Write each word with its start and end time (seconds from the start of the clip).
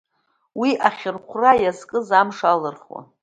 Уи 0.59 0.71
ахьырхәра 0.87 1.51
иазкыз 1.63 2.07
амш 2.19 2.39
алырхуан. 2.51 3.05